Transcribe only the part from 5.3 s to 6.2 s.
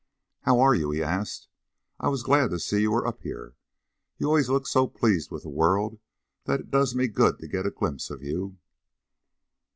the world